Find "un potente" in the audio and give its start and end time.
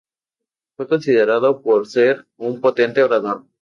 2.37-3.03